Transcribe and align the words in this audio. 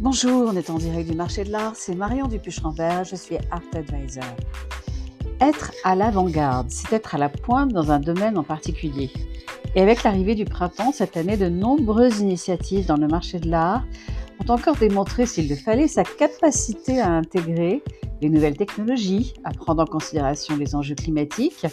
Bonjour, 0.00 0.50
on 0.50 0.56
est 0.56 0.70
en 0.70 0.78
direct 0.78 1.10
du 1.10 1.14
marché 1.14 1.44
de 1.44 1.52
l'art, 1.52 1.72
c'est 1.76 1.94
Marion 1.94 2.26
Dupuche-Rambert, 2.26 3.04
je 3.04 3.16
suis 3.16 3.36
Art 3.50 3.60
Advisor. 3.74 4.24
Être 5.42 5.72
à 5.84 5.94
l'avant-garde, 5.94 6.70
c'est 6.70 6.94
être 6.94 7.16
à 7.16 7.18
la 7.18 7.28
pointe 7.28 7.70
dans 7.70 7.90
un 7.90 8.00
domaine 8.00 8.38
en 8.38 8.42
particulier. 8.42 9.10
Et 9.74 9.82
avec 9.82 10.02
l'arrivée 10.02 10.34
du 10.34 10.46
printemps 10.46 10.92
cette 10.92 11.18
année, 11.18 11.36
de 11.36 11.50
nombreuses 11.50 12.20
initiatives 12.20 12.86
dans 12.86 12.96
le 12.96 13.08
marché 13.08 13.40
de 13.40 13.50
l'art 13.50 13.84
ont 14.42 14.50
encore 14.50 14.76
démontré, 14.76 15.26
s'il 15.26 15.50
le 15.50 15.54
fallait, 15.54 15.86
sa 15.86 16.02
capacité 16.02 16.98
à 16.98 17.10
intégrer 17.10 17.82
les 18.20 18.28
nouvelles 18.28 18.56
technologies, 18.56 19.34
à 19.44 19.52
prendre 19.52 19.82
en 19.82 19.86
considération 19.86 20.56
les 20.56 20.74
enjeux 20.74 20.94
climatiques, 20.94 21.66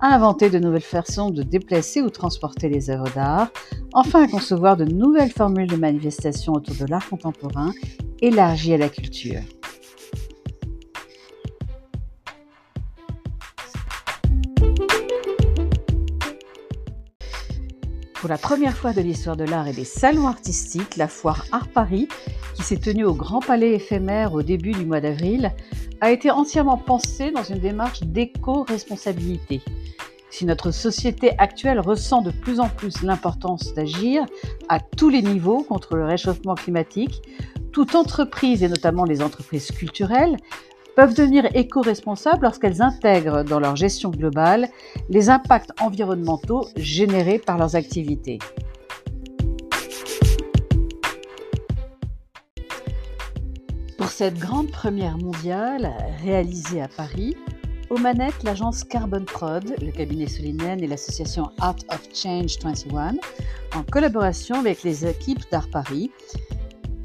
à 0.00 0.14
inventer 0.14 0.50
de 0.50 0.58
nouvelles 0.58 0.80
façons 0.80 1.30
de 1.30 1.42
déplacer 1.42 2.00
ou 2.00 2.10
transporter 2.10 2.68
les 2.68 2.90
œuvres 2.90 3.10
d'art, 3.14 3.48
enfin 3.92 4.24
à 4.24 4.28
concevoir 4.28 4.76
de 4.76 4.84
nouvelles 4.84 5.32
formules 5.32 5.68
de 5.68 5.76
manifestation 5.76 6.54
autour 6.54 6.76
de 6.76 6.86
l'art 6.86 7.08
contemporain 7.08 7.72
élargi 8.20 8.74
à 8.74 8.78
la 8.78 8.88
culture. 8.88 9.40
Pour 18.20 18.28
la 18.28 18.36
première 18.36 18.76
fois 18.76 18.92
de 18.92 19.00
l'histoire 19.00 19.34
de 19.34 19.44
l'art 19.44 19.66
et 19.66 19.72
des 19.72 19.86
salons 19.86 20.26
artistiques, 20.26 20.98
la 20.98 21.08
foire 21.08 21.46
Art 21.52 21.68
Paris, 21.68 22.06
qui 22.54 22.62
s'est 22.62 22.76
tenue 22.76 23.06
au 23.06 23.14
Grand 23.14 23.40
Palais 23.40 23.72
éphémère 23.72 24.34
au 24.34 24.42
début 24.42 24.72
du 24.72 24.84
mois 24.84 25.00
d'avril, 25.00 25.52
a 26.02 26.10
été 26.10 26.30
entièrement 26.30 26.76
pensée 26.76 27.30
dans 27.30 27.44
une 27.44 27.60
démarche 27.60 28.02
d'éco-responsabilité. 28.02 29.62
Si 30.28 30.44
notre 30.44 30.70
société 30.70 31.32
actuelle 31.38 31.80
ressent 31.80 32.20
de 32.20 32.30
plus 32.30 32.60
en 32.60 32.68
plus 32.68 33.00
l'importance 33.00 33.72
d'agir 33.72 34.26
à 34.68 34.80
tous 34.80 35.08
les 35.08 35.22
niveaux 35.22 35.62
contre 35.62 35.96
le 35.96 36.04
réchauffement 36.04 36.56
climatique, 36.56 37.22
toute 37.72 37.94
entreprise, 37.94 38.62
et 38.62 38.68
notamment 38.68 39.04
les 39.04 39.22
entreprises 39.22 39.70
culturelles, 39.70 40.36
peuvent 40.96 41.14
devenir 41.14 41.48
éco-responsables 41.54 42.42
lorsqu'elles 42.42 42.82
intègrent 42.82 43.44
dans 43.44 43.60
leur 43.60 43.76
gestion 43.76 44.10
globale 44.10 44.68
les 45.08 45.30
impacts 45.30 45.70
environnementaux 45.80 46.66
générés 46.76 47.38
par 47.38 47.58
leurs 47.58 47.76
activités. 47.76 48.38
Pour 53.98 54.08
cette 54.08 54.38
grande 54.38 54.70
première 54.70 55.18
mondiale 55.18 55.92
réalisée 56.22 56.80
à 56.80 56.88
Paris, 56.88 57.36
aux 57.90 57.98
manettes 57.98 58.44
l'agence 58.44 58.84
Carbon 58.84 59.24
Prod, 59.24 59.74
le 59.82 59.90
cabinet 59.90 60.28
Solinen 60.28 60.82
et 60.82 60.86
l'association 60.86 61.50
Art 61.58 61.76
of 61.90 62.00
Change 62.14 62.56
21, 62.62 63.14
en 63.74 63.82
collaboration 63.82 64.60
avec 64.60 64.84
les 64.84 65.06
équipes 65.06 65.42
d'Art 65.50 65.68
Paris, 65.70 66.12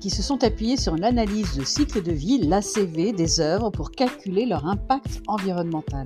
qui 0.06 0.12
se 0.12 0.22
sont 0.22 0.44
appuyés 0.44 0.78
sur 0.78 0.96
l'analyse 0.96 1.56
de 1.56 1.64
cycle 1.64 2.04
de 2.04 2.12
vie, 2.12 2.38
l'ACV, 2.38 3.12
des 3.12 3.40
œuvres 3.40 3.72
pour 3.72 3.90
calculer 3.90 4.46
leur 4.46 4.68
impact 4.68 5.24
environnemental. 5.26 6.06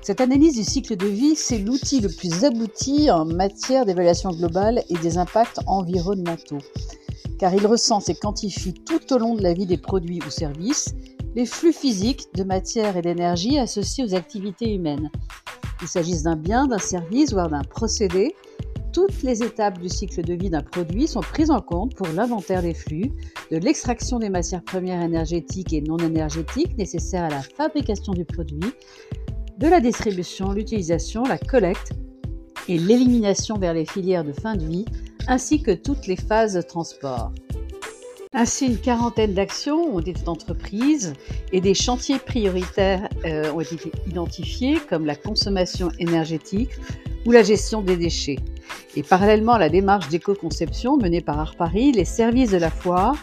Cette 0.00 0.22
analyse 0.22 0.56
du 0.56 0.64
cycle 0.64 0.96
de 0.96 1.04
vie, 1.04 1.36
c'est 1.36 1.58
l'outil 1.58 2.00
le 2.00 2.08
plus 2.08 2.46
abouti 2.46 3.10
en 3.10 3.26
matière 3.26 3.84
d'évaluation 3.84 4.30
globale 4.30 4.82
et 4.88 4.96
des 4.96 5.18
impacts 5.18 5.60
environnementaux, 5.66 6.62
car 7.38 7.52
il 7.52 7.66
recense 7.66 8.08
et 8.08 8.14
quantifie 8.14 8.72
tout 8.72 9.12
au 9.12 9.18
long 9.18 9.34
de 9.34 9.42
la 9.42 9.52
vie 9.52 9.66
des 9.66 9.76
produits 9.76 10.22
ou 10.26 10.30
services 10.30 10.94
les 11.34 11.44
flux 11.44 11.74
physiques 11.74 12.28
de 12.34 12.42
matière 12.42 12.96
et 12.96 13.02
d'énergie 13.02 13.58
associés 13.58 14.04
aux 14.04 14.14
activités 14.14 14.72
humaines. 14.72 15.10
Qu'il 15.78 15.88
s'agisse 15.88 16.22
d'un 16.22 16.36
bien, 16.36 16.66
d'un 16.66 16.78
service, 16.78 17.34
voire 17.34 17.50
d'un 17.50 17.64
procédé, 17.64 18.34
toutes 18.94 19.24
les 19.24 19.42
étapes 19.42 19.80
du 19.80 19.88
cycle 19.88 20.22
de 20.22 20.34
vie 20.34 20.50
d'un 20.50 20.62
produit 20.62 21.08
sont 21.08 21.20
prises 21.20 21.50
en 21.50 21.60
compte 21.60 21.96
pour 21.96 22.06
l'inventaire 22.06 22.62
des 22.62 22.74
flux, 22.74 23.10
de 23.50 23.56
l'extraction 23.56 24.20
des 24.20 24.30
matières 24.30 24.62
premières 24.62 25.02
énergétiques 25.02 25.72
et 25.72 25.80
non 25.80 25.98
énergétiques 25.98 26.78
nécessaires 26.78 27.24
à 27.24 27.28
la 27.28 27.42
fabrication 27.42 28.12
du 28.12 28.24
produit, 28.24 28.72
de 29.58 29.66
la 29.66 29.80
distribution, 29.80 30.52
l'utilisation, 30.52 31.24
la 31.24 31.38
collecte 31.38 31.92
et 32.68 32.78
l'élimination 32.78 33.58
vers 33.58 33.74
les 33.74 33.84
filières 33.84 34.24
de 34.24 34.32
fin 34.32 34.54
de 34.54 34.64
vie, 34.64 34.84
ainsi 35.26 35.60
que 35.60 35.72
toutes 35.72 36.06
les 36.06 36.16
phases 36.16 36.54
de 36.54 36.62
transport. 36.62 37.32
Ainsi, 38.32 38.66
une 38.66 38.78
quarantaine 38.78 39.34
d'actions 39.34 39.94
ont 39.94 40.00
été 40.00 40.28
entreprises 40.28 41.14
et 41.52 41.60
des 41.60 41.74
chantiers 41.74 42.18
prioritaires 42.20 43.08
euh, 43.24 43.52
ont 43.52 43.60
été 43.60 43.90
identifiés 44.06 44.78
comme 44.88 45.04
la 45.04 45.16
consommation 45.16 45.90
énergétique 45.98 46.70
ou 47.26 47.32
la 47.32 47.42
gestion 47.42 47.82
des 47.82 47.96
déchets. 47.96 48.38
Et 48.96 49.02
parallèlement 49.02 49.54
à 49.54 49.58
la 49.58 49.68
démarche 49.68 50.08
d'éco-conception 50.08 50.96
menée 50.96 51.20
par 51.20 51.40
Art 51.40 51.56
Paris, 51.56 51.90
les 51.90 52.04
services 52.04 52.52
de 52.52 52.58
la 52.58 52.70
foire 52.70 53.16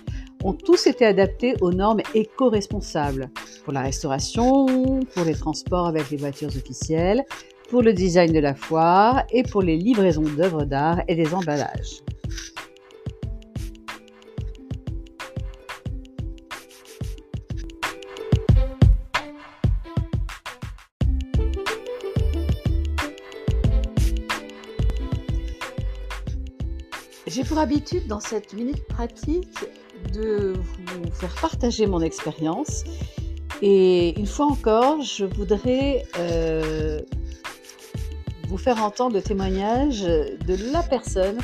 ont 0.43 0.53
tous 0.53 0.87
été 0.87 1.05
adaptés 1.05 1.55
aux 1.61 1.71
normes 1.71 2.01
éco-responsables 2.13 3.29
pour 3.63 3.71
la 3.71 3.81
restauration, 3.81 4.99
pour 5.13 5.23
les 5.23 5.35
transports 5.35 5.87
avec 5.87 6.09
les 6.09 6.17
voitures 6.17 6.49
officielles, 6.49 7.23
pour 7.69 7.83
le 7.83 7.93
design 7.93 8.33
de 8.33 8.39
la 8.39 8.53
foire 8.53 9.23
et 9.31 9.43
pour 9.43 9.61
les 9.61 9.77
livraisons 9.77 10.23
d'œuvres 10.23 10.65
d'art 10.65 11.01
et 11.07 11.15
des 11.15 11.33
emballages. 11.33 12.01
J'ai 27.27 27.43
pour 27.43 27.59
habitude 27.59 28.07
dans 28.07 28.19
cette 28.19 28.53
minute 28.53 28.83
pratique 28.87 29.53
de 30.11 30.53
vous 30.55 31.11
faire 31.11 31.35
partager 31.39 31.85
mon 31.85 32.01
expérience. 32.01 32.83
Et 33.61 34.19
une 34.19 34.25
fois 34.25 34.47
encore, 34.47 35.01
je 35.01 35.25
voudrais 35.25 36.03
euh, 36.17 36.99
vous 38.47 38.57
faire 38.57 38.83
entendre 38.83 39.15
le 39.15 39.21
témoignage 39.21 40.01
de 40.01 40.71
la 40.71 40.81
personne 40.81 41.37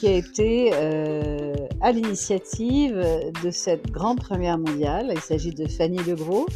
qui 0.00 0.08
a 0.08 0.12
été 0.12 0.72
euh, 0.74 1.54
à 1.80 1.92
l'initiative 1.92 3.00
de 3.44 3.50
cette 3.52 3.92
grande 3.92 4.20
première 4.20 4.58
mondiale. 4.58 5.12
Il 5.14 5.20
s'agit 5.20 5.54
de 5.54 5.68
Fanny 5.68 5.98
Legros, 5.98 6.48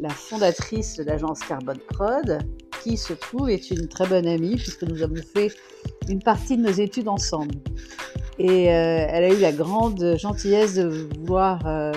la 0.00 0.10
fondatrice 0.10 0.96
de 0.96 1.04
l'agence 1.04 1.38
Carbon 1.40 1.78
Prod, 1.90 2.40
qui 2.82 2.96
se 2.96 3.12
trouve 3.12 3.48
est 3.48 3.70
une 3.70 3.86
très 3.86 4.08
bonne 4.08 4.26
amie 4.26 4.56
puisque 4.56 4.82
nous 4.82 5.02
avons 5.02 5.22
fait 5.34 5.52
une 6.08 6.22
partie 6.22 6.56
de 6.56 6.62
nos 6.62 6.72
études 6.72 7.08
ensemble. 7.08 7.54
Et 8.38 8.70
euh, 8.70 9.06
elle 9.08 9.24
a 9.24 9.28
eu 9.32 9.38
la 9.38 9.52
grande 9.52 10.16
gentillesse 10.18 10.74
de 10.74 10.88
vouloir 11.18 11.66
euh, 11.66 11.92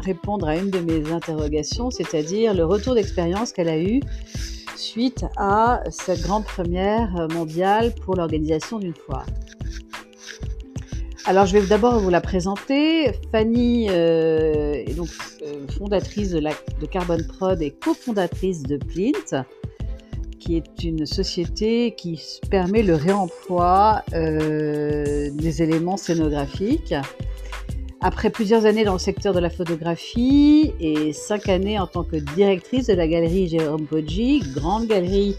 répondre 0.00 0.46
à 0.46 0.56
une 0.56 0.70
de 0.70 0.78
mes 0.78 1.10
interrogations, 1.10 1.90
c'est-à-dire 1.90 2.54
le 2.54 2.64
retour 2.64 2.94
d'expérience 2.94 3.52
qu'elle 3.52 3.68
a 3.68 3.78
eu 3.78 4.00
suite 4.76 5.24
à 5.36 5.82
cette 5.90 6.22
grande 6.22 6.44
première 6.44 7.28
mondiale 7.32 7.94
pour 8.04 8.16
l'organisation 8.16 8.78
d'une 8.78 8.94
foire. 8.94 9.26
Alors 11.26 11.46
je 11.46 11.56
vais 11.56 11.66
d'abord 11.66 12.00
vous 12.00 12.10
la 12.10 12.20
présenter. 12.20 13.12
Fanny 13.30 13.88
euh, 13.90 14.72
est 14.86 14.94
donc 14.94 15.08
fondatrice 15.78 16.30
de, 16.30 16.38
la, 16.38 16.50
de 16.80 16.86
Carbon 16.86 17.18
Prod 17.28 17.60
et 17.60 17.70
cofondatrice 17.70 18.62
de 18.62 18.78
Plint 18.78 19.44
qui 20.40 20.56
est 20.56 20.82
une 20.82 21.06
société 21.06 21.94
qui 21.94 22.20
permet 22.50 22.82
le 22.82 22.94
réemploi 22.96 24.02
euh, 24.14 25.30
des 25.32 25.62
éléments 25.62 25.96
scénographiques. 25.96 26.94
Après 28.00 28.30
plusieurs 28.30 28.64
années 28.64 28.84
dans 28.84 28.94
le 28.94 28.98
secteur 28.98 29.34
de 29.34 29.40
la 29.40 29.50
photographie 29.50 30.72
et 30.80 31.12
cinq 31.12 31.50
années 31.50 31.78
en 31.78 31.86
tant 31.86 32.02
que 32.02 32.16
directrice 32.16 32.86
de 32.86 32.94
la 32.94 33.06
galerie 33.06 33.48
Jérôme 33.48 33.86
Poggi, 33.86 34.40
grande 34.54 34.86
galerie 34.86 35.36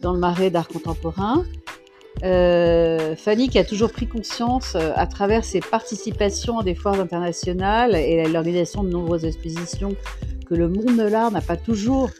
dans 0.00 0.12
le 0.12 0.20
marais 0.20 0.50
d'art 0.50 0.68
contemporain, 0.68 1.44
euh, 2.22 3.16
Fanny 3.16 3.48
qui 3.48 3.58
a 3.58 3.64
toujours 3.64 3.90
pris 3.90 4.06
conscience 4.06 4.76
euh, 4.76 4.92
à 4.94 5.08
travers 5.08 5.44
ses 5.44 5.60
participations 5.60 6.60
à 6.60 6.62
des 6.62 6.76
foires 6.76 7.00
internationales 7.00 7.96
et 7.96 8.28
l'organisation 8.28 8.84
de 8.84 8.90
nombreuses 8.90 9.24
expositions 9.24 9.96
que 10.48 10.54
le 10.54 10.68
monde 10.68 10.96
de 10.96 11.02
l'art 11.02 11.32
n'a 11.32 11.40
pas 11.40 11.56
toujours 11.56 12.10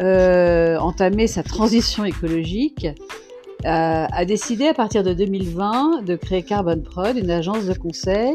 euh, 0.00 0.78
entamé 0.78 1.26
sa 1.26 1.42
transition 1.42 2.04
écologique, 2.04 2.86
euh, 2.86 4.06
a 4.10 4.24
décidé 4.24 4.68
à 4.68 4.74
partir 4.74 5.02
de 5.02 5.12
2020 5.12 6.02
de 6.02 6.16
créer 6.16 6.42
Carbon 6.42 6.80
Prod, 6.82 7.16
une 7.16 7.30
agence 7.30 7.66
de 7.66 7.74
conseil, 7.74 8.34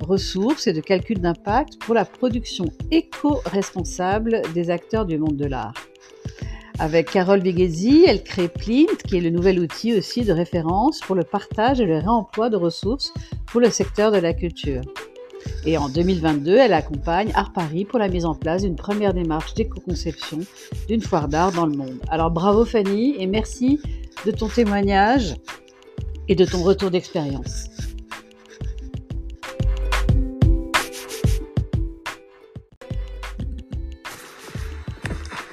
ressources 0.00 0.66
et 0.66 0.72
de 0.72 0.80
calcul 0.80 1.20
d'impact 1.20 1.78
pour 1.78 1.94
la 1.94 2.04
production 2.04 2.64
éco-responsable 2.90 4.42
des 4.54 4.70
acteurs 4.70 5.06
du 5.06 5.18
monde 5.18 5.36
de 5.36 5.46
l'art. 5.46 5.74
Avec 6.80 7.10
Carole 7.10 7.40
Vigesi, 7.40 8.04
elle 8.08 8.24
crée 8.24 8.48
Plint, 8.48 8.96
qui 9.06 9.18
est 9.18 9.20
le 9.20 9.30
nouvel 9.30 9.60
outil 9.60 9.96
aussi 9.96 10.24
de 10.24 10.32
référence 10.32 10.98
pour 11.00 11.14
le 11.14 11.22
partage 11.22 11.80
et 11.80 11.86
le 11.86 11.98
réemploi 11.98 12.50
de 12.50 12.56
ressources 12.56 13.14
pour 13.46 13.60
le 13.60 13.70
secteur 13.70 14.10
de 14.10 14.18
la 14.18 14.32
culture. 14.32 14.82
Et 15.64 15.78
en 15.78 15.88
2022, 15.88 16.56
elle 16.56 16.72
accompagne 16.72 17.30
Art 17.34 17.52
Paris 17.52 17.84
pour 17.84 17.98
la 17.98 18.08
mise 18.08 18.24
en 18.24 18.34
place 18.34 18.62
d'une 18.62 18.76
première 18.76 19.14
démarche 19.14 19.54
d'éco-conception 19.54 20.40
d'une 20.88 21.00
foire 21.00 21.28
d'art 21.28 21.52
dans 21.52 21.66
le 21.66 21.76
monde. 21.76 21.98
Alors 22.08 22.30
bravo 22.30 22.64
Fanny 22.64 23.14
et 23.18 23.26
merci 23.26 23.80
de 24.26 24.30
ton 24.30 24.48
témoignage 24.48 25.34
et 26.28 26.34
de 26.34 26.44
ton 26.44 26.62
retour 26.62 26.90
d'expérience. 26.90 27.66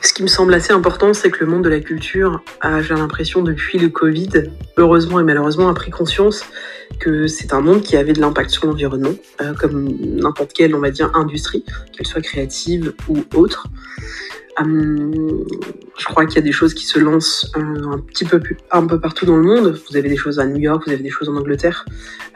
Ce 0.02 0.14
qui 0.14 0.24
me 0.24 0.28
semble 0.28 0.54
assez 0.54 0.74
important, 0.74 1.14
c'est 1.14 1.30
que 1.32 1.44
le 1.44 1.52
monde 1.52 1.64
de 1.64 1.70
la 1.70 1.80
culture 1.80 2.42
a, 2.62 2.82
j'ai 2.82 2.94
l'impression, 2.94 3.42
depuis 3.42 3.78
le 3.78 3.90
Covid, 3.90 4.30
heureusement 4.78 5.20
et 5.20 5.24
malheureusement, 5.24 5.70
a 5.70 5.74
pris 5.74 5.92
conscience 5.92 6.44
que 7.00 7.28
c'est 7.28 7.54
un 7.54 7.62
monde 7.62 7.82
qui 7.82 7.98
avait 7.98 8.14
de 8.14 8.22
l'impact 8.22 8.50
sur 8.50 8.68
l'environnement, 8.68 9.16
euh, 9.42 9.54
comme 9.54 9.90
n'importe 10.02 10.54
quelle, 10.54 10.76
on 10.76 10.80
va 10.80 10.92
dire, 10.92 11.12
industrie, 11.16 11.64
qu'elle 11.94 12.06
soit 12.06 12.22
créative 12.22 12.94
ou 13.08 13.18
autre. 13.36 13.68
Hum, 14.60 15.46
je 15.98 16.06
crois 16.06 16.26
qu'il 16.26 16.36
y 16.36 16.40
a 16.40 16.42
des 16.42 16.52
choses 16.52 16.74
qui 16.74 16.86
se 16.86 17.00
lancent 17.00 17.50
euh, 17.56 17.92
un 17.94 18.00
petit 18.00 18.26
peu 18.26 18.42
un 18.72 18.86
peu 18.86 19.00
partout 19.00 19.26
dans 19.26 19.38
le 19.38 19.44
monde. 19.44 19.80
Vous 19.90 19.96
avez 19.96 20.10
des 20.10 20.18
choses 20.18 20.40
à 20.40 20.46
New 20.46 20.58
York, 20.60 20.84
vous 20.86 20.92
avez 20.92 21.04
des 21.04 21.10
choses 21.10 21.30
en 21.30 21.36
Angleterre, 21.38 21.86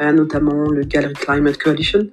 euh, 0.02 0.14
notamment 0.14 0.70
le 0.70 0.84
Gallery 0.84 1.14
Climate 1.14 1.58
Coalition, 1.58 2.08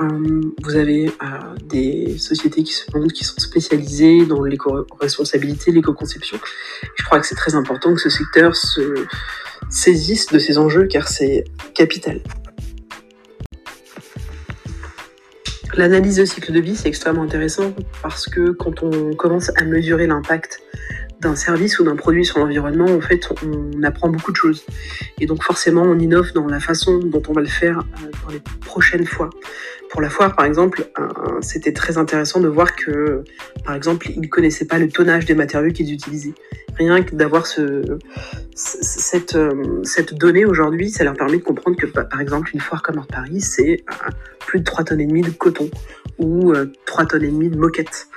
euh, 0.00 0.40
vous 0.62 0.76
avez 0.76 1.08
euh, 1.08 1.54
des 1.64 2.16
sociétés 2.18 2.62
qui 2.62 2.72
se 2.72 2.84
montrent, 2.96 3.12
qui 3.12 3.24
sont 3.24 3.38
spécialisées 3.38 4.24
dans 4.24 4.42
l'éco-responsabilité, 4.42 5.70
l'éco-conception. 5.70 6.38
Je 6.96 7.04
crois 7.04 7.20
que 7.20 7.26
c'est 7.26 7.34
très 7.34 7.54
important 7.54 7.94
que 7.94 8.00
ce 8.00 8.08
secteur 8.08 8.56
se 8.56 9.06
saisisse 9.70 10.26
de 10.26 10.38
ces 10.38 10.58
enjeux 10.58 10.86
car 10.86 11.08
c'est 11.08 11.44
capital. 11.74 12.20
L'analyse 15.74 16.16
de 16.16 16.24
cycle 16.26 16.52
de 16.52 16.60
vie, 16.60 16.76
c'est 16.76 16.88
extrêmement 16.88 17.22
intéressant 17.22 17.72
parce 18.02 18.26
que 18.26 18.50
quand 18.50 18.82
on 18.82 19.14
commence 19.14 19.50
à 19.56 19.64
mesurer 19.64 20.06
l'impact 20.06 20.60
d'un 21.22 21.36
service 21.36 21.78
ou 21.78 21.84
d'un 21.84 21.96
produit 21.96 22.24
sur 22.24 22.40
l'environnement, 22.40 22.86
en 22.86 23.00
fait, 23.00 23.28
on 23.44 23.82
apprend 23.84 24.08
beaucoup 24.08 24.32
de 24.32 24.36
choses. 24.36 24.64
Et 25.20 25.26
donc 25.26 25.42
forcément, 25.42 25.82
on 25.82 25.98
innove 25.98 26.32
dans 26.32 26.46
la 26.46 26.60
façon 26.60 26.98
dont 26.98 27.22
on 27.28 27.32
va 27.32 27.40
le 27.40 27.46
faire 27.46 27.78
euh, 27.78 28.10
dans 28.24 28.32
les 28.32 28.42
prochaines 28.60 29.06
fois. 29.06 29.30
Pour 29.90 30.00
la 30.00 30.10
foire, 30.10 30.34
par 30.34 30.46
exemple, 30.46 30.90
euh, 30.98 31.08
c'était 31.40 31.72
très 31.72 31.96
intéressant 31.96 32.40
de 32.40 32.48
voir 32.48 32.74
que, 32.74 33.22
par 33.64 33.74
exemple, 33.74 34.10
ils 34.10 34.20
ne 34.20 34.26
connaissaient 34.26 34.64
pas 34.64 34.78
le 34.78 34.88
tonnage 34.88 35.24
des 35.24 35.34
matériaux 35.34 35.70
qu'ils 35.70 35.92
utilisaient. 35.92 36.34
Rien 36.76 37.02
que 37.02 37.14
d'avoir 37.14 37.46
ce, 37.46 37.98
cette, 38.54 39.36
euh, 39.36 39.82
cette 39.84 40.14
donnée 40.14 40.44
aujourd'hui, 40.44 40.90
ça 40.90 41.04
leur 41.04 41.14
permet 41.14 41.38
de 41.38 41.42
comprendre 41.42 41.76
que, 41.76 41.86
par 41.86 42.20
exemple, 42.20 42.50
une 42.54 42.60
foire 42.60 42.82
comme 42.82 42.98
Art 42.98 43.06
Paris, 43.06 43.40
c'est 43.40 43.84
plus 44.40 44.60
de 44.60 44.64
3 44.64 44.84
tonnes 44.84 45.00
et 45.00 45.06
demie 45.06 45.22
de 45.22 45.30
coton 45.30 45.70
ou 46.18 46.52
3 46.86 47.06
tonnes 47.06 47.24
et 47.24 47.30
demie 47.30 47.50
de 47.50 47.58
moquette. 47.58 48.08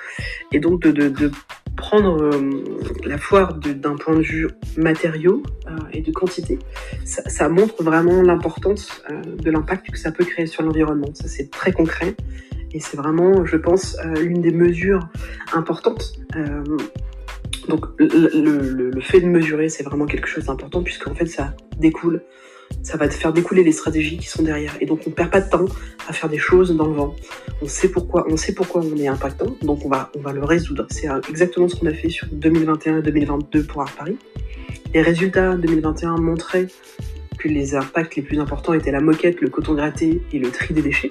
Et 0.52 0.60
donc 0.60 0.82
de 0.82 1.32
prendre 1.76 2.22
euh, 2.22 2.64
la 3.06 3.18
foire 3.18 3.54
d'un 3.54 3.96
point 3.96 4.16
de 4.16 4.22
vue 4.22 4.48
matériaux 4.78 5.44
euh, 5.68 5.78
et 5.94 6.02
de 6.02 6.12
quantité, 6.12 6.60
ça, 7.06 7.50
montre 7.50 7.84
vraiment 7.84 8.22
l'importance 8.22 9.02
euh, 9.10 9.22
de 9.22 9.52
l'impact 9.52 9.92
que 9.92 9.98
ça 9.98 10.12
peut 10.12 10.26
créer 10.26 10.48
sur 10.48 10.64
l'environnement. 10.64 11.10
Ça, 11.14 11.28
c'est 11.28 11.52
très 11.52 11.72
concret 11.72 12.16
et 12.72 12.80
c'est 12.80 12.98
vraiment, 12.98 13.46
je 13.46 13.58
pense, 13.58 13.98
l'une 14.20 14.42
des 14.42 14.52
mesures 14.52 15.08
importantes. 15.54 16.14
donc, 17.70 17.86
le, 18.00 18.92
le, 18.92 19.02
fait 19.02 19.22
de 19.22 19.28
mesurer, 19.28 19.70
c'est 19.70 19.84
vraiment 19.84 20.06
quelque 20.06 20.28
chose 20.28 20.46
d'important 20.46 20.84
puisqu'en 20.84 21.16
fait, 21.16 21.28
ça 21.28 21.54
découle 21.80 22.22
ça 22.86 22.98
va 22.98 23.08
te 23.08 23.16
faire 23.16 23.34
découler 23.34 23.64
les 23.64 23.72
stratégies 23.72 24.18
qui 24.18 24.28
sont 24.28 24.44
derrière. 24.44 24.78
Et 24.80 24.86
donc 24.86 25.02
on 25.08 25.10
perd 25.10 25.32
pas 25.32 25.42
de 25.42 25.50
temps 25.50 25.66
à 26.08 26.14
faire 26.14 26.30
des 26.30 26.38
choses 26.38 26.76
dans 26.76 26.86
le 26.86 26.94
vent. 26.94 27.16
On 27.64 27.68
sait 27.68 27.90
pourquoi, 27.90 28.28
on 28.30 28.38
sait 28.38 28.54
pourquoi 28.54 28.84
on 28.84 28.96
est 28.98 29.08
impactant, 29.08 29.56
donc 29.64 29.84
on 29.84 29.90
va, 29.90 30.12
on 30.16 30.20
va 30.22 30.34
le 30.34 30.44
résoudre. 30.44 30.86
C'est 30.92 31.08
exactement 31.28 31.68
ce 31.68 31.76
qu'on 31.76 31.88
a 31.88 31.94
fait 31.94 32.10
sur 32.10 32.28
2021 32.32 33.00
et 33.00 33.02
2022 33.02 33.64
pour 33.64 33.82
Art 33.82 33.92
Paris. 33.94 34.18
Les 34.94 35.02
résultats 35.02 35.56
2021 35.56 36.18
montraient 36.18 36.68
que 37.40 37.48
les 37.48 37.74
impacts 37.74 38.16
les 38.18 38.22
plus 38.22 38.40
importants 38.40 38.74
étaient 38.74 38.92
la 38.92 39.02
moquette, 39.02 39.42
le 39.42 39.50
coton 39.50 39.74
gratté 39.74 40.22
et 40.32 40.38
le 40.38 40.52
tri 40.52 40.76
des 40.76 40.84
déchets. 40.84 41.10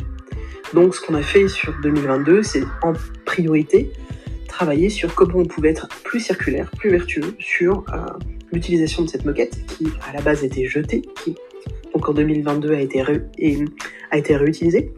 Donc 0.75 0.94
ce 0.94 1.00
qu'on 1.00 1.15
a 1.15 1.23
fait 1.23 1.49
sur 1.49 1.75
2022, 1.82 2.44
c'est 2.44 2.62
en 2.82 2.93
priorité 3.25 3.91
travailler 4.47 4.91
sur 4.91 5.12
comment 5.17 5.38
on 5.38 5.44
pouvait 5.44 5.71
être 5.71 5.88
plus 6.05 6.21
circulaire, 6.21 6.71
plus 6.79 6.91
vertueux 6.91 7.35
sur 7.41 7.85
euh, 7.93 8.06
l'utilisation 8.53 9.03
de 9.03 9.09
cette 9.09 9.25
moquette 9.25 9.59
qui 9.67 9.88
à 10.09 10.12
la 10.12 10.23
base 10.23 10.44
était 10.44 10.67
jetée, 10.67 11.03
qui 11.25 11.35
donc 11.94 12.08
en 12.08 12.12
2022 12.12 12.73
a 12.73 12.81
été, 12.81 13.02
a 14.11 14.19
été 14.19 14.37
réutilisée. 14.37 14.93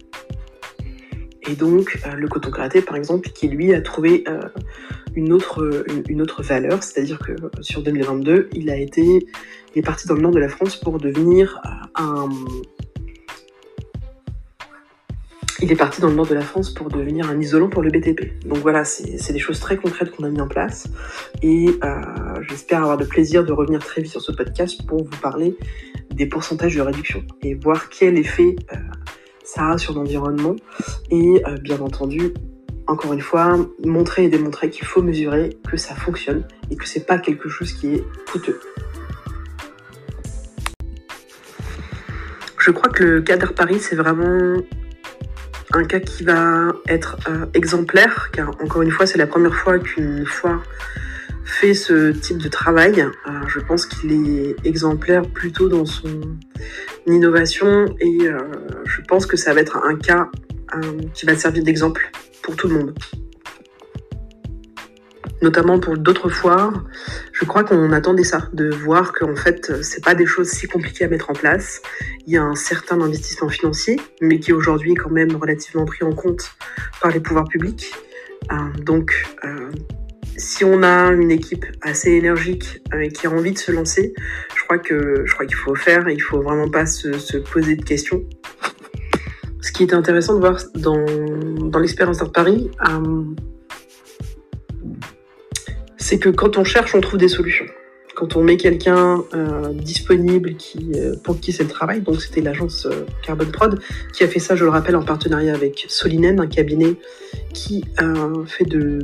Et 1.48 1.54
donc 1.54 1.98
euh, 2.06 2.14
le 2.16 2.26
coton 2.26 2.50
gratté 2.50 2.82
par 2.82 2.96
exemple 2.96 3.28
qui 3.28 3.46
lui 3.48 3.72
a 3.72 3.80
trouvé 3.80 4.24
euh, 4.26 4.40
une, 5.14 5.32
autre, 5.32 5.84
une, 6.08 6.20
autre 6.20 6.42
valeur, 6.42 6.82
c'est-à-dire 6.82 7.18
que 7.20 7.32
sur 7.60 7.82
2022 7.82 8.48
il 8.52 8.68
a 8.68 8.76
été 8.76 9.26
il 9.74 9.78
est 9.78 9.82
parti 9.82 10.08
dans 10.08 10.14
le 10.14 10.22
nord 10.22 10.32
de 10.32 10.40
la 10.40 10.48
France 10.48 10.74
pour 10.76 10.98
devenir 10.98 11.60
un 11.94 12.28
il 15.60 15.72
est 15.72 15.76
parti 15.76 16.00
dans 16.00 16.08
le 16.08 16.14
nord 16.14 16.26
de 16.26 16.34
la 16.34 16.42
France 16.42 16.70
pour 16.70 16.88
devenir 16.88 17.30
un 17.30 17.40
isolant 17.40 17.68
pour 17.68 17.82
le 17.82 17.90
BTP. 17.90 18.46
Donc 18.46 18.58
voilà, 18.58 18.84
c'est 18.84 19.32
des 19.32 19.38
choses 19.38 19.58
très 19.58 19.76
concrètes 19.76 20.10
qu'on 20.10 20.24
a 20.24 20.28
mis 20.28 20.40
en 20.40 20.48
place. 20.48 20.86
Et 21.42 21.68
euh, 21.82 22.42
j'espère 22.48 22.82
avoir 22.82 22.98
le 22.98 23.06
plaisir 23.06 23.44
de 23.44 23.52
revenir 23.52 23.80
très 23.80 24.02
vite 24.02 24.10
sur 24.10 24.20
ce 24.20 24.32
podcast 24.32 24.86
pour 24.86 25.04
vous 25.04 25.20
parler 25.22 25.56
des 26.16 26.26
pourcentages 26.26 26.74
de 26.74 26.80
réduction 26.80 27.22
et 27.42 27.54
voir 27.54 27.88
quel 27.90 28.18
effet 28.18 28.56
euh, 28.72 28.76
ça 29.44 29.70
a 29.70 29.78
sur 29.78 29.94
l'environnement. 29.94 30.56
Et 31.10 31.42
euh, 31.46 31.56
bien 31.58 31.78
entendu, 31.80 32.32
encore 32.86 33.12
une 33.12 33.20
fois, 33.20 33.56
montrer 33.84 34.24
et 34.24 34.28
démontrer 34.28 34.70
qu'il 34.70 34.86
faut 34.86 35.02
mesurer 35.02 35.58
que 35.68 35.76
ça 35.76 35.94
fonctionne 35.94 36.44
et 36.70 36.76
que 36.76 36.88
c'est 36.88 37.06
pas 37.06 37.18
quelque 37.18 37.48
chose 37.48 37.72
qui 37.72 37.94
est 37.94 38.04
coûteux. 38.30 38.58
Je 42.58 42.70
crois 42.72 42.88
que 42.88 43.04
le 43.04 43.22
cadre 43.22 43.52
Paris, 43.52 43.78
c'est 43.78 43.94
vraiment 43.94 44.56
un 45.72 45.84
cas 45.84 46.00
qui 46.00 46.24
va 46.24 46.72
être 46.88 47.18
euh, 47.28 47.46
exemplaire, 47.54 48.30
car 48.32 48.50
encore 48.62 48.82
une 48.82 48.90
fois, 48.90 49.06
c'est 49.06 49.18
la 49.18 49.26
première 49.26 49.54
fois 49.54 49.78
qu'une 49.78 50.24
foire 50.24 50.62
fait 51.46 51.74
ce 51.74 52.10
type 52.10 52.38
de 52.38 52.48
travail. 52.48 53.00
Euh, 53.00 53.30
je 53.48 53.60
pense 53.60 53.86
qu'il 53.86 54.12
est 54.12 54.56
exemplaire 54.64 55.22
plutôt 55.22 55.68
dans 55.68 55.86
son 55.86 56.20
innovation 57.06 57.86
et 58.00 58.28
euh, 58.28 58.38
je 58.84 59.00
pense 59.08 59.24
que 59.24 59.36
ça 59.36 59.54
va 59.54 59.60
être 59.60 59.78
un 59.84 59.96
cas 59.96 60.28
qui 61.14 61.24
va 61.24 61.34
servir 61.36 61.62
d'exemple 61.62 62.10
pour 62.42 62.54
tout 62.54 62.68
le 62.68 62.74
monde 62.74 62.92
notamment 65.42 65.78
pour 65.78 65.96
d'autres 65.96 66.28
foires, 66.28 66.84
je 67.32 67.44
crois 67.44 67.64
qu'on 67.64 67.92
attendait 67.92 68.24
ça, 68.24 68.48
de 68.52 68.70
voir 68.70 69.12
qu'en 69.12 69.36
fait, 69.36 69.82
c'est 69.82 70.04
pas 70.04 70.14
des 70.14 70.26
choses 70.26 70.48
si 70.48 70.66
compliquées 70.66 71.04
à 71.04 71.08
mettre 71.08 71.30
en 71.30 71.34
place. 71.34 71.82
Il 72.26 72.32
y 72.32 72.36
a 72.36 72.42
un 72.42 72.54
certain 72.54 73.00
investissement 73.00 73.48
financier, 73.48 74.00
mais 74.20 74.40
qui 74.40 74.50
est 74.50 74.54
aujourd'hui 74.54 74.94
quand 74.94 75.10
même 75.10 75.34
relativement 75.36 75.84
pris 75.84 76.04
en 76.04 76.12
compte 76.12 76.52
par 77.00 77.10
les 77.10 77.20
pouvoirs 77.20 77.48
publics. 77.48 77.92
Euh, 78.50 78.56
donc, 78.82 79.26
euh, 79.44 79.70
si 80.36 80.64
on 80.64 80.82
a 80.82 81.12
une 81.12 81.30
équipe 81.30 81.66
assez 81.82 82.10
énergique 82.12 82.82
euh, 82.94 83.08
qui 83.08 83.26
a 83.26 83.30
envie 83.30 83.52
de 83.52 83.58
se 83.58 83.72
lancer, 83.72 84.14
je 84.56 84.64
crois 84.64 84.78
qu'il 84.78 85.54
faut 85.54 85.74
faire. 85.74 86.08
Il 86.08 86.20
faut 86.20 86.42
vraiment 86.42 86.70
pas 86.70 86.86
se, 86.86 87.36
poser 87.38 87.76
de 87.76 87.84
questions. 87.84 88.22
Ce 89.60 89.72
qui 89.72 89.82
est 89.82 89.94
intéressant 89.94 90.34
de 90.34 90.40
voir 90.40 90.58
dans, 90.74 91.04
dans 91.70 91.78
l'expérience 91.78 92.18
de 92.18 92.24
Paris, 92.24 92.70
c'est 96.06 96.18
que 96.20 96.28
quand 96.28 96.56
on 96.56 96.62
cherche, 96.62 96.94
on 96.94 97.00
trouve 97.00 97.18
des 97.18 97.28
solutions. 97.28 97.66
Quand 98.14 98.36
on 98.36 98.42
met 98.44 98.56
quelqu'un 98.56 99.24
euh, 99.34 99.72
disponible 99.72 100.54
qui, 100.54 100.92
euh, 100.94 101.16
pour 101.22 101.40
qui 101.40 101.52
c'est 101.52 101.64
le 101.64 101.68
travail, 101.68 102.00
donc 102.00 102.22
c'était 102.22 102.40
l'agence 102.40 102.86
euh, 102.86 103.04
Carbon 103.22 103.50
Prod 103.52 103.80
qui 104.14 104.22
a 104.22 104.28
fait 104.28 104.38
ça, 104.38 104.54
je 104.54 104.64
le 104.64 104.70
rappelle, 104.70 104.94
en 104.94 105.02
partenariat 105.02 105.52
avec 105.52 105.84
Solinen, 105.88 106.40
un 106.40 106.46
cabinet 106.46 106.94
qui 107.52 107.84
fait 108.46 108.64
de 108.64 109.00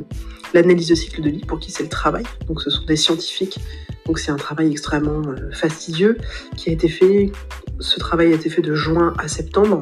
l'analyse 0.53 0.87
de 0.87 0.95
cycle 0.95 1.21
de 1.21 1.29
vie 1.29 1.45
pour 1.45 1.59
qui 1.59 1.71
c'est 1.71 1.83
le 1.83 1.89
travail. 1.89 2.23
Donc 2.47 2.61
ce 2.61 2.69
sont 2.69 2.85
des 2.85 2.95
scientifiques, 2.95 3.59
donc 4.05 4.19
c'est 4.19 4.31
un 4.31 4.37
travail 4.37 4.71
extrêmement 4.71 5.21
fastidieux 5.51 6.17
qui 6.57 6.69
a 6.69 6.73
été 6.73 6.89
fait. 6.89 7.31
Ce 7.79 7.99
travail 7.99 8.31
a 8.31 8.35
été 8.35 8.49
fait 8.49 8.61
de 8.61 8.75
juin 8.75 9.13
à 9.17 9.27
septembre, 9.27 9.81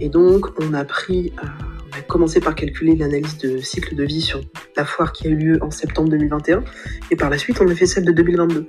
et 0.00 0.08
donc 0.08 0.46
on 0.60 0.74
a 0.74 0.84
pris 0.84 1.32
on 1.88 1.98
a 1.98 2.02
commencé 2.02 2.40
par 2.40 2.54
calculer 2.54 2.96
l'analyse 2.96 3.38
de 3.38 3.58
cycle 3.58 3.94
de 3.94 4.04
vie 4.04 4.20
sur 4.20 4.40
la 4.76 4.84
foire 4.84 5.12
qui 5.12 5.26
a 5.26 5.30
eu 5.30 5.36
lieu 5.36 5.58
en 5.62 5.70
septembre 5.70 6.10
2021, 6.10 6.62
et 7.10 7.16
par 7.16 7.30
la 7.30 7.38
suite 7.38 7.60
on 7.60 7.68
a 7.68 7.74
fait 7.74 7.86
celle 7.86 8.04
de 8.04 8.12
2022. 8.12 8.66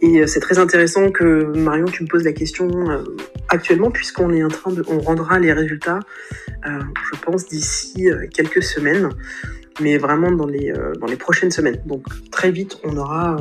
Et 0.00 0.20
euh, 0.20 0.26
c'est 0.26 0.40
très 0.40 0.58
intéressant 0.58 1.10
que 1.10 1.56
Marion, 1.56 1.86
tu 1.86 2.04
me 2.04 2.08
poses 2.08 2.24
la 2.24 2.32
question 2.32 2.68
euh, 2.90 3.02
actuellement, 3.48 3.90
puisqu'on 3.90 4.32
est 4.32 4.44
en 4.44 4.48
train 4.48 4.72
de, 4.72 4.84
on 4.88 5.00
rendra 5.00 5.38
les 5.38 5.52
résultats, 5.52 6.00
euh, 6.66 6.80
je 7.12 7.20
pense 7.20 7.46
d'ici 7.46 8.08
quelques 8.32 8.62
semaines, 8.62 9.08
mais 9.80 9.98
vraiment 9.98 10.30
dans 10.30 10.46
les 10.46 10.72
dans 11.00 11.06
les 11.06 11.16
prochaines 11.16 11.50
semaines. 11.50 11.82
Donc 11.86 12.04
très 12.30 12.50
vite, 12.50 12.78
on 12.84 12.96
aura 12.96 13.36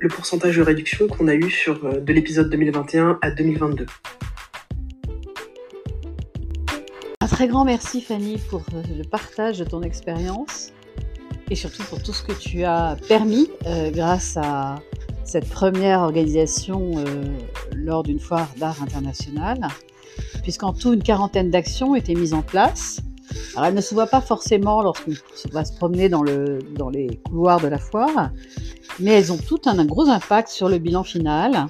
le 0.00 0.08
pourcentage 0.08 0.56
de 0.56 0.62
réduction 0.62 1.08
qu'on 1.08 1.28
a 1.28 1.34
eu 1.34 1.50
sur 1.50 2.00
de 2.00 2.12
l'épisode 2.12 2.50
2021 2.50 3.18
à 3.20 3.30
2022. 3.30 3.86
très 7.40 7.48
grand 7.48 7.64
merci 7.64 8.02
Fanny 8.02 8.36
pour 8.50 8.62
euh, 8.74 8.82
le 8.98 9.02
partage 9.02 9.58
de 9.58 9.64
ton 9.64 9.80
expérience 9.80 10.74
et 11.50 11.54
surtout 11.54 11.82
pour 11.84 12.02
tout 12.02 12.12
ce 12.12 12.22
que 12.22 12.32
tu 12.32 12.64
as 12.64 12.98
permis 13.08 13.48
euh, 13.64 13.90
grâce 13.90 14.36
à 14.36 14.80
cette 15.24 15.48
première 15.48 16.00
organisation 16.00 16.90
euh, 16.98 17.04
lors 17.74 18.02
d'une 18.02 18.20
foire 18.20 18.50
d'art 18.58 18.82
internationale, 18.82 19.68
puisqu'en 20.42 20.74
tout 20.74 20.92
une 20.92 21.02
quarantaine 21.02 21.50
d'actions 21.50 21.94
étaient 21.94 22.14
mises 22.14 22.34
en 22.34 22.42
place 22.42 23.00
Alors, 23.54 23.66
elle 23.66 23.74
ne 23.74 23.80
se 23.80 23.94
voit 23.94 24.06
pas 24.06 24.20
forcément 24.20 24.82
lorsqu'on 24.82 25.12
va 25.52 25.64
se 25.64 25.72
promener 25.72 26.08
dans, 26.08 26.22
le, 26.22 26.58
dans 26.76 26.88
les 26.88 27.20
couloirs 27.26 27.60
de 27.60 27.68
la 27.68 27.78
foire, 27.78 28.30
mais 28.98 29.12
elles 29.12 29.32
ont 29.32 29.38
tout 29.38 29.60
un, 29.66 29.84
gros 29.84 30.08
impact 30.08 30.48
sur 30.48 30.68
le 30.68 30.78
bilan 30.78 31.02
final. 31.02 31.66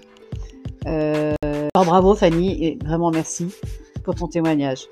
Euh, 0.86 1.34
alors 1.74 1.84
bravo 1.84 2.14
Fanny 2.14 2.64
et 2.64 2.78
vraiment 2.82 3.10
merci 3.10 3.48
pour 4.02 4.14
ton 4.14 4.28
témoignage. 4.28 4.86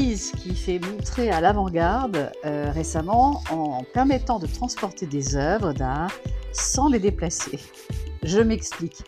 Christie's 0.00 0.32
qui 0.32 0.54
fait 0.54 0.78
montrer 0.78 1.30
à 1.30 1.42
l'avant-garde 1.42 2.32
euh, 2.46 2.70
récemment 2.72 3.42
en 3.50 3.84
permettant 3.92 4.38
de 4.38 4.46
transporter 4.46 5.06
des 5.06 5.36
œuvres 5.36 5.74
d'art 5.74 6.10
sans 6.52 6.88
les 6.88 6.98
déplacer. 6.98 7.58
Je 8.22 8.40
m'explique. 8.40 9.02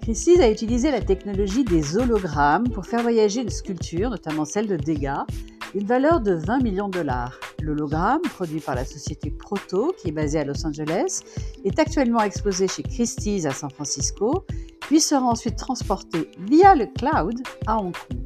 Christie's 0.00 0.40
a 0.40 0.50
utilisé 0.50 0.90
la 0.90 1.02
technologie 1.02 1.64
des 1.64 1.98
hologrammes 1.98 2.70
pour 2.70 2.86
faire 2.86 3.02
voyager 3.02 3.42
une 3.42 3.50
sculpture, 3.50 4.08
notamment 4.08 4.46
celle 4.46 4.68
de 4.68 4.76
Degas, 4.76 5.26
d'une 5.74 5.86
valeur 5.86 6.20
de 6.20 6.32
20 6.32 6.62
millions 6.62 6.88
de 6.88 6.98
dollars. 6.98 7.38
L'hologramme, 7.60 8.22
produit 8.22 8.60
par 8.60 8.74
la 8.74 8.86
société 8.86 9.30
Proto, 9.30 9.94
qui 9.98 10.08
est 10.08 10.12
basée 10.12 10.38
à 10.38 10.44
Los 10.44 10.66
Angeles, 10.66 11.20
est 11.64 11.78
actuellement 11.78 12.22
exposé 12.22 12.68
chez 12.68 12.82
Christie's 12.82 13.44
à 13.44 13.50
San 13.50 13.70
Francisco, 13.70 14.46
puis 14.80 15.00
sera 15.00 15.26
ensuite 15.26 15.56
transporté 15.56 16.30
via 16.48 16.74
le 16.74 16.86
cloud 16.86 17.38
à 17.66 17.78
Hong 17.78 17.92
Kong. 17.92 18.21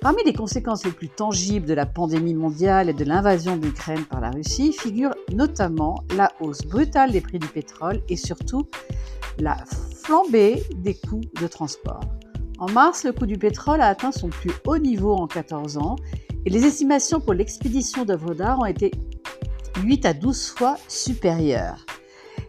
Parmi 0.00 0.22
les 0.24 0.32
conséquences 0.32 0.84
les 0.84 0.92
plus 0.92 1.08
tangibles 1.08 1.66
de 1.66 1.74
la 1.74 1.84
pandémie 1.84 2.34
mondiale 2.34 2.88
et 2.88 2.92
de 2.92 3.04
l'invasion 3.04 3.56
d'Ukraine 3.56 4.04
par 4.04 4.20
la 4.20 4.30
Russie 4.30 4.72
figure 4.72 5.12
notamment 5.32 6.04
la 6.16 6.30
hausse 6.40 6.62
brutale 6.62 7.10
des 7.10 7.20
prix 7.20 7.40
du 7.40 7.48
pétrole 7.48 8.00
et 8.08 8.16
surtout 8.16 8.68
la 9.40 9.56
flambée 10.04 10.62
des 10.76 10.94
coûts 10.94 11.22
de 11.40 11.48
transport. 11.48 12.00
En 12.60 12.70
mars, 12.70 13.02
le 13.04 13.12
coût 13.12 13.26
du 13.26 13.38
pétrole 13.38 13.80
a 13.80 13.88
atteint 13.88 14.12
son 14.12 14.28
plus 14.28 14.52
haut 14.66 14.78
niveau 14.78 15.14
en 15.14 15.26
14 15.26 15.78
ans 15.78 15.96
et 16.46 16.50
les 16.50 16.64
estimations 16.64 17.20
pour 17.20 17.34
l'expédition 17.34 18.04
d'œuvres 18.04 18.34
d'art 18.34 18.60
ont 18.60 18.66
été 18.66 18.92
8 19.82 20.06
à 20.06 20.14
12 20.14 20.50
fois 20.50 20.76
supérieures. 20.86 21.84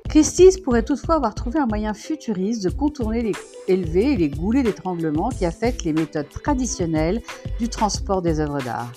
Christie's 0.10 0.60
pourrait 0.60 0.82
toutefois 0.82 1.16
avoir 1.16 1.36
trouvé 1.36 1.60
un 1.60 1.68
moyen 1.68 1.94
futuriste 1.94 2.64
de 2.64 2.72
contourner 2.72 3.22
les 3.22 3.34
élevés 3.68 4.14
et 4.14 4.18
les 4.18 4.30
goulets 4.30 4.64
d'étranglement 4.64 5.30
qui 5.30 5.46
affectent 5.46 5.84
les 5.84 5.94
méthodes 5.94 6.30
traditionnelles 6.30 7.22
du 7.60 7.70
transport 7.70 8.24
des 8.24 8.40
œuvres 8.40 8.60
d'art. 8.60 8.92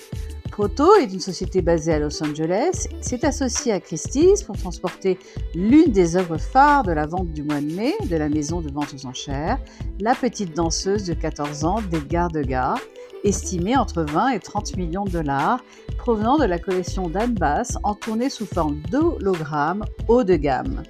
Proto 0.50 0.94
est 0.96 1.12
une 1.12 1.20
société 1.20 1.60
basée 1.60 1.92
à 1.92 1.98
Los 1.98 2.22
Angeles, 2.22 2.88
s'est 3.02 3.26
associée 3.26 3.72
à 3.72 3.80
Christie's 3.80 4.42
pour 4.42 4.56
transporter 4.56 5.18
l'une 5.54 5.92
des 5.92 6.16
œuvres 6.16 6.38
phares 6.38 6.82
de 6.82 6.92
la 6.92 7.06
vente 7.06 7.30
du 7.32 7.42
mois 7.42 7.60
de 7.60 7.74
mai 7.74 7.94
de 8.08 8.16
la 8.16 8.30
maison 8.30 8.62
de 8.62 8.72
vente 8.72 8.94
aux 8.94 9.06
enchères, 9.06 9.58
La 10.00 10.14
petite 10.14 10.56
danseuse 10.56 11.04
de 11.04 11.12
14 11.12 11.64
ans 11.64 11.82
d'Edgar 11.90 12.30
Degas, 12.30 12.76
estimée 13.24 13.76
entre 13.76 14.02
20 14.02 14.30
et 14.30 14.40
30 14.40 14.76
millions 14.76 15.04
de 15.04 15.10
dollars, 15.10 15.64
provenant 15.98 16.38
de 16.38 16.44
la 16.44 16.58
collection 16.58 17.08
d'Anne 17.08 17.34
Bass 17.34 17.78
en 17.82 17.94
tournée 17.94 18.30
sous 18.30 18.46
forme 18.46 18.80
d'hologramme 18.90 19.84
haut 20.08 20.24
de 20.24 20.36
gamme. 20.36 20.82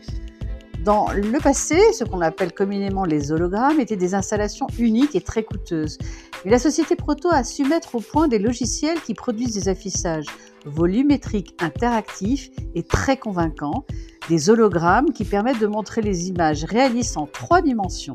Dans 0.84 1.12
le 1.12 1.38
passé, 1.38 1.78
ce 1.92 2.02
qu'on 2.02 2.20
appelle 2.20 2.52
communément 2.52 3.04
les 3.04 3.30
hologrammes 3.30 3.78
étaient 3.78 3.94
des 3.94 4.16
installations 4.16 4.66
uniques 4.80 5.14
et 5.14 5.20
très 5.20 5.44
coûteuses. 5.44 5.96
Mais 6.44 6.50
la 6.50 6.58
société 6.58 6.96
Proto 6.96 7.28
a 7.30 7.44
su 7.44 7.64
mettre 7.64 7.94
au 7.94 8.00
point 8.00 8.26
des 8.26 8.40
logiciels 8.40 9.00
qui 9.00 9.14
produisent 9.14 9.54
des 9.54 9.68
affichages 9.68 10.26
volumétriques 10.66 11.54
interactifs 11.60 12.50
et 12.74 12.82
très 12.82 13.16
convaincants, 13.16 13.84
des 14.28 14.50
hologrammes 14.50 15.12
qui 15.12 15.24
permettent 15.24 15.60
de 15.60 15.68
montrer 15.68 16.02
les 16.02 16.28
images 16.28 16.64
réalistes 16.64 17.16
en 17.16 17.26
trois 17.26 17.62
dimensions. 17.62 18.14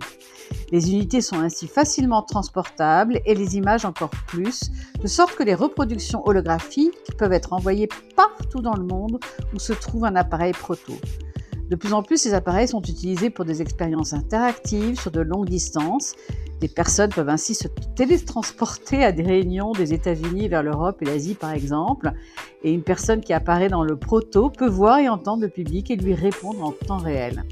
Les 0.72 0.92
unités 0.92 1.22
sont 1.22 1.40
ainsi 1.40 1.68
facilement 1.68 2.22
transportables 2.22 3.22
et 3.26 3.36
les 3.36 3.56
images 3.56 3.86
encore 3.86 4.10
plus, 4.28 4.70
de 5.02 5.08
sorte 5.08 5.36
que 5.36 5.44
les 5.44 5.56
reproductions 5.56 6.28
holographiques 6.28 7.16
peuvent 7.18 7.32
être 7.32 7.54
envoyées 7.54 7.88
partout 8.16 8.62
dans 8.62 8.76
le 8.76 8.84
monde 8.84 9.20
où 9.54 9.60
se 9.60 9.72
trouve 9.72 10.04
un 10.04 10.16
appareil 10.16 10.52
proto. 10.52 10.94
De 11.70 11.76
plus 11.76 11.94
en 11.94 12.02
plus, 12.02 12.18
ces 12.18 12.34
appareils 12.34 12.68
sont 12.68 12.82
utilisés 12.82 13.30
pour 13.30 13.44
des 13.44 13.62
expériences 13.62 14.14
interactives 14.14 15.00
sur 15.00 15.12
de 15.12 15.22
longues 15.22 15.50
distances. 15.50 16.16
Des 16.62 16.70
personnes 16.70 17.12
peuvent 17.12 17.30
ainsi 17.30 17.56
se 17.56 17.68
télétransporter 17.96 19.04
à 19.04 19.12
des 19.12 19.24
réunions 19.24 19.74
des 19.74 19.94
États-Unis 19.94 20.48
vers 20.48 20.64
l'Europe 20.64 21.02
et 21.02 21.06
l'Asie, 21.06 21.36
par 21.36 21.52
exemple. 21.52 22.14
Et 22.64 22.72
une 22.72 22.84
personne 22.84 23.22
qui 23.22 23.34
apparaît 23.34 23.70
dans 23.70 23.84
le 23.84 23.98
proto 23.98 24.50
peut 24.50 24.70
voir 24.70 25.00
et 25.00 25.10
entendre 25.10 25.44
le 25.44 25.50
public 25.50 25.92
et 25.92 25.98
lui 25.98 26.14
répondre 26.14 26.64
en 26.64 26.72
temps 26.72 26.98
réel. 26.98 27.44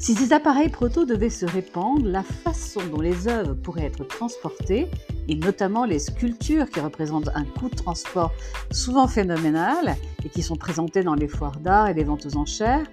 Si 0.00 0.14
ces 0.14 0.32
appareils 0.32 0.70
proto 0.70 1.04
devaient 1.04 1.28
se 1.28 1.44
répandre, 1.44 2.06
la 2.06 2.22
façon 2.22 2.80
dont 2.90 3.02
les 3.02 3.28
œuvres 3.28 3.52
pourraient 3.52 3.84
être 3.84 4.08
transportées, 4.08 4.86
et 5.28 5.34
notamment 5.34 5.84
les 5.84 5.98
sculptures 5.98 6.70
qui 6.70 6.80
représentent 6.80 7.28
un 7.34 7.44
coût 7.44 7.68
de 7.68 7.74
transport 7.74 8.32
souvent 8.70 9.06
phénoménal 9.06 9.96
et 10.24 10.30
qui 10.30 10.40
sont 10.40 10.56
présentées 10.56 11.02
dans 11.02 11.12
les 11.12 11.28
foires 11.28 11.60
d'art 11.60 11.88
et 11.88 11.92
les 11.92 12.04
ventes 12.04 12.24
aux 12.24 12.38
enchères, 12.38 12.86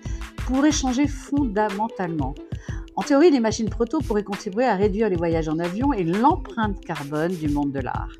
pourraient 0.47 0.73
changer 0.73 1.07
fondamentalement. 1.07 2.35
En 2.97 3.03
théorie, 3.03 3.31
les 3.31 3.39
machines 3.39 3.69
proto 3.69 3.99
pourraient 3.99 4.25
contribuer 4.25 4.65
à 4.65 4.75
réduire 4.75 5.07
les 5.07 5.15
voyages 5.15 5.47
en 5.47 5.59
avion 5.59 5.93
et 5.93 6.03
l'empreinte 6.03 6.83
carbone 6.83 7.33
du 7.33 7.47
monde 7.47 7.71
de 7.71 7.79
l'art. 7.79 8.11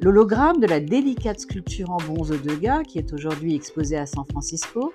L'hologramme 0.00 0.58
de 0.58 0.66
la 0.66 0.80
délicate 0.80 1.40
sculpture 1.40 1.90
en 1.90 1.98
bronze 1.98 2.30
de 2.30 2.38
Degas, 2.38 2.82
qui 2.84 2.96
est 2.96 3.12
aujourd'hui 3.12 3.54
exposée 3.54 3.98
à 3.98 4.06
San 4.06 4.24
Francisco, 4.24 4.94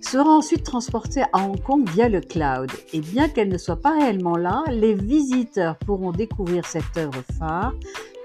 sera 0.00 0.30
ensuite 0.30 0.64
transportée 0.64 1.22
à 1.32 1.44
Hong 1.44 1.60
Kong 1.62 1.88
via 1.90 2.08
le 2.08 2.20
cloud. 2.20 2.70
Et 2.92 3.00
bien 3.00 3.28
qu'elle 3.28 3.48
ne 3.48 3.58
soit 3.58 3.80
pas 3.80 3.98
réellement 3.98 4.36
là, 4.36 4.62
les 4.70 4.94
visiteurs 4.94 5.76
pourront 5.78 6.12
découvrir 6.12 6.66
cette 6.66 6.96
œuvre 6.96 7.22
phare 7.38 7.72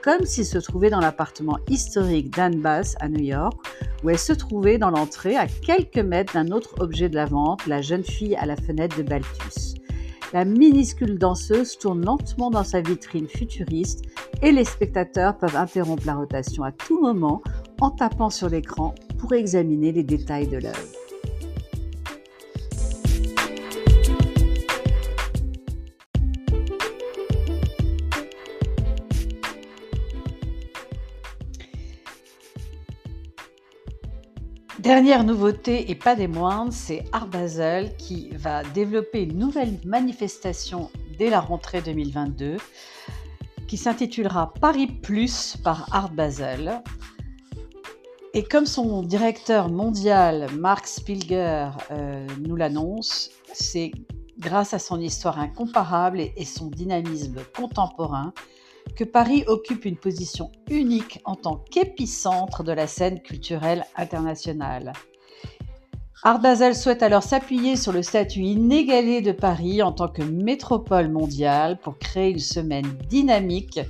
comme 0.03 0.25
s'il 0.25 0.45
se 0.45 0.57
trouvait 0.57 0.89
dans 0.89 0.99
l'appartement 0.99 1.57
historique 1.69 2.29
d'Anne 2.35 2.59
Bass 2.59 2.95
à 2.99 3.07
New 3.07 3.23
York, 3.23 3.53
où 4.03 4.09
elle 4.09 4.19
se 4.19 4.33
trouvait 4.33 4.77
dans 4.77 4.89
l'entrée 4.89 5.37
à 5.37 5.47
quelques 5.47 5.97
mètres 5.97 6.33
d'un 6.33 6.51
autre 6.51 6.75
objet 6.79 7.07
de 7.07 7.15
la 7.15 7.25
vente, 7.25 7.65
la 7.67 7.81
jeune 7.81 8.03
fille 8.03 8.35
à 8.35 8.45
la 8.45 8.57
fenêtre 8.57 8.97
de 8.97 9.03
Balthus. 9.03 9.75
La 10.33 10.43
minuscule 10.43 11.17
danseuse 11.17 11.77
tourne 11.77 12.03
lentement 12.03 12.49
dans 12.49 12.63
sa 12.65 12.81
vitrine 12.81 13.27
futuriste 13.27 14.03
et 14.41 14.51
les 14.51 14.65
spectateurs 14.65 15.37
peuvent 15.37 15.55
interrompre 15.55 16.05
la 16.05 16.15
rotation 16.15 16.63
à 16.63 16.71
tout 16.71 16.99
moment 16.99 17.41
en 17.79 17.91
tapant 17.91 18.29
sur 18.29 18.49
l'écran 18.49 18.93
pour 19.19 19.33
examiner 19.33 19.93
les 19.93 20.03
détails 20.03 20.47
de 20.47 20.57
l'œuvre. 20.57 21.02
Dernière 34.83 35.23
nouveauté 35.23 35.89
et 35.91 35.95
pas 35.95 36.13
des 36.13 36.27
moindres, 36.27 36.73
c'est 36.73 37.05
Art 37.13 37.27
Basel 37.27 37.95
qui 37.95 38.31
va 38.31 38.63
développer 38.63 39.21
une 39.23 39.37
nouvelle 39.37 39.79
manifestation 39.85 40.91
dès 41.17 41.29
la 41.29 41.39
rentrée 41.39 41.81
2022 41.81 42.57
qui 43.65 43.77
s'intitulera 43.77 44.51
Paris 44.59 44.87
Plus 44.87 45.55
par 45.63 45.87
Art 45.95 46.11
Basel. 46.11 46.83
Et 48.33 48.43
comme 48.43 48.65
son 48.65 49.03
directeur 49.03 49.69
mondial, 49.69 50.49
Mark 50.51 50.85
Spilger, 50.85 51.69
euh, 51.91 52.27
nous 52.45 52.57
l'annonce, 52.57 53.31
c'est 53.53 53.91
grâce 54.37 54.73
à 54.73 54.79
son 54.79 54.99
histoire 54.99 55.39
incomparable 55.39 56.19
et 56.19 56.43
son 56.43 56.67
dynamisme 56.67 57.39
contemporain 57.55 58.33
que 58.95 59.03
Paris 59.03 59.43
occupe 59.47 59.85
une 59.85 59.97
position 59.97 60.51
unique 60.69 61.19
en 61.25 61.35
tant 61.35 61.57
qu'épicentre 61.71 62.63
de 62.63 62.71
la 62.71 62.87
scène 62.87 63.21
culturelle 63.21 63.85
internationale. 63.95 64.93
Art 66.25 66.39
Basel 66.39 66.73
souhaite 66.73 67.03
alors 67.03 67.23
s'appuyer 67.23 67.75
sur 67.75 67.91
le 67.91 68.01
statut 68.01 68.39
inégalé 68.39 69.19
de 69.19 69.33
Paris 69.33 69.81
en 69.81 69.91
tant 69.91 70.07
que 70.07 70.21
métropole 70.21 71.09
mondiale 71.09 71.77
pour 71.79 71.97
créer 71.97 72.31
une 72.31 72.39
semaine 72.39 72.97
dynamique 73.09 73.81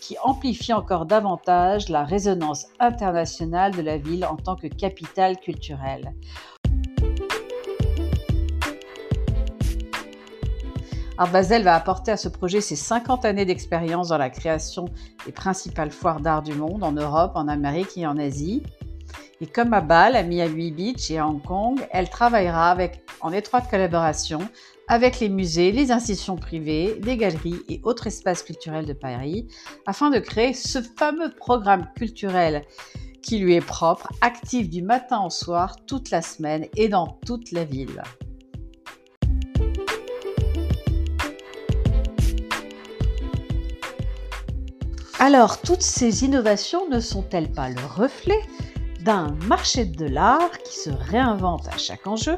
qui 0.00 0.16
amplifie 0.24 0.72
encore 0.72 1.06
davantage 1.06 1.88
la 1.88 2.02
résonance 2.02 2.66
internationale 2.80 3.72
de 3.72 3.82
la 3.82 3.98
ville 3.98 4.24
en 4.24 4.36
tant 4.36 4.56
que 4.56 4.66
capitale 4.66 5.38
culturelle. 5.38 6.12
Art 11.18 11.32
Basel 11.32 11.62
va 11.62 11.74
apporter 11.74 12.10
à 12.10 12.18
ce 12.18 12.28
projet 12.28 12.60
ses 12.60 12.76
50 12.76 13.24
années 13.24 13.46
d'expérience 13.46 14.08
dans 14.08 14.18
la 14.18 14.28
création 14.28 14.84
des 15.24 15.32
principales 15.32 15.90
foires 15.90 16.20
d'art 16.20 16.42
du 16.42 16.52
monde, 16.52 16.84
en 16.84 16.92
Europe, 16.92 17.32
en 17.36 17.48
Amérique 17.48 17.96
et 17.96 18.06
en 18.06 18.18
Asie. 18.18 18.62
Et 19.40 19.46
comme 19.46 19.72
à 19.72 19.80
Bâle, 19.80 20.14
à 20.14 20.22
Miami 20.22 20.72
Beach 20.72 21.10
et 21.10 21.18
à 21.18 21.26
Hong 21.26 21.42
Kong, 21.42 21.80
elle 21.90 22.10
travaillera 22.10 22.70
avec, 22.70 23.02
en 23.22 23.32
étroite 23.32 23.70
collaboration 23.70 24.40
avec 24.88 25.18
les 25.20 25.30
musées, 25.30 25.72
les 25.72 25.90
institutions 25.90 26.36
privées, 26.36 27.00
les 27.02 27.16
galeries 27.16 27.62
et 27.68 27.80
autres 27.82 28.06
espaces 28.06 28.42
culturels 28.42 28.86
de 28.86 28.92
Paris 28.92 29.48
afin 29.86 30.10
de 30.10 30.18
créer 30.18 30.52
ce 30.52 30.82
fameux 30.82 31.30
programme 31.34 31.86
culturel 31.96 32.62
qui 33.22 33.38
lui 33.38 33.54
est 33.54 33.66
propre, 33.66 34.08
actif 34.20 34.68
du 34.68 34.82
matin 34.82 35.22
au 35.24 35.30
soir, 35.30 35.76
toute 35.86 36.10
la 36.10 36.20
semaine 36.22 36.66
et 36.76 36.88
dans 36.88 37.18
toute 37.24 37.52
la 37.52 37.64
ville. 37.64 38.02
Alors, 45.18 45.62
toutes 45.62 45.82
ces 45.82 46.24
innovations 46.24 46.90
ne 46.90 47.00
sont-elles 47.00 47.50
pas 47.50 47.70
le 47.70 47.80
reflet 47.96 48.38
d'un 49.02 49.34
marché 49.46 49.86
de 49.86 50.04
l'art 50.04 50.58
qui 50.58 50.78
se 50.78 50.90
réinvente 50.90 51.66
à 51.68 51.78
chaque 51.78 52.06
enjeu, 52.06 52.36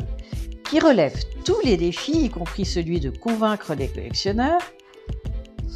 qui 0.70 0.78
relève 0.78 1.18
tous 1.44 1.58
les 1.64 1.76
défis, 1.76 2.26
y 2.26 2.30
compris 2.30 2.64
celui 2.64 3.00
de 3.00 3.10
convaincre 3.10 3.74
les 3.74 3.88
collectionneurs? 3.88 4.60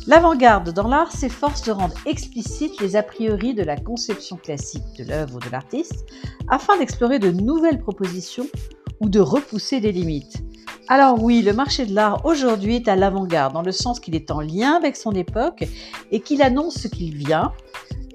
L'avant-garde 0.06 0.72
dans 0.72 0.86
l'art 0.86 1.10
s'efforce 1.10 1.62
de 1.62 1.72
rendre 1.72 1.96
explicites 2.06 2.80
les 2.80 2.94
a 2.94 3.02
priori 3.02 3.52
de 3.52 3.64
la 3.64 3.76
conception 3.76 4.36
classique 4.36 4.96
de 4.96 5.04
l'œuvre 5.04 5.36
ou 5.36 5.40
de 5.40 5.50
l'artiste 5.50 6.06
afin 6.48 6.78
d'explorer 6.78 7.18
de 7.18 7.32
nouvelles 7.32 7.80
propositions 7.80 8.46
ou 9.00 9.08
de 9.08 9.20
repousser 9.20 9.80
des 9.80 9.92
limites. 9.92 10.44
Alors 10.88 11.22
oui, 11.22 11.42
le 11.42 11.52
marché 11.52 11.86
de 11.86 11.94
l'art 11.94 12.24
aujourd'hui 12.24 12.76
est 12.76 12.88
à 12.88 12.96
l'avant-garde, 12.96 13.54
dans 13.54 13.62
le 13.62 13.72
sens 13.72 14.00
qu'il 14.00 14.14
est 14.14 14.30
en 14.30 14.40
lien 14.40 14.74
avec 14.74 14.96
son 14.96 15.12
époque 15.12 15.64
et 16.10 16.20
qu'il 16.20 16.42
annonce 16.42 16.74
ce 16.74 16.88
qu'il 16.88 17.16
vient 17.16 17.52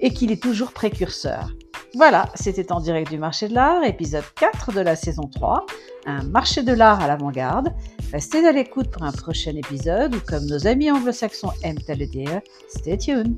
et 0.00 0.12
qu'il 0.12 0.30
est 0.30 0.42
toujours 0.42 0.72
précurseur. 0.72 1.54
Voilà, 1.94 2.28
c'était 2.34 2.70
en 2.70 2.80
direct 2.80 3.10
du 3.10 3.18
marché 3.18 3.48
de 3.48 3.54
l'art, 3.54 3.82
épisode 3.82 4.24
4 4.36 4.72
de 4.72 4.80
la 4.80 4.94
saison 4.94 5.22
3, 5.22 5.64
un 6.06 6.22
marché 6.24 6.62
de 6.62 6.72
l'art 6.72 7.00
à 7.00 7.08
l'avant-garde. 7.08 7.72
Restez 8.12 8.46
à 8.46 8.52
l'écoute 8.52 8.90
pour 8.90 9.02
un 9.02 9.12
prochain 9.12 9.56
épisode 9.56 10.14
ou 10.14 10.20
comme 10.20 10.44
nos 10.44 10.66
amis 10.66 10.90
anglo-saxons 10.90 11.52
aiment 11.62 11.78
à 11.88 11.94
le 11.94 12.06
dire, 12.06 12.40
stay 12.68 12.98
tuned 12.98 13.34